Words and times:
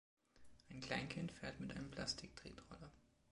Ein 0.71 0.81
Kleinkind 0.81 1.31
fährt 1.31 1.59
mit 1.59 1.69
einem 1.75 1.91
Plastik-Tretroller 1.91 2.91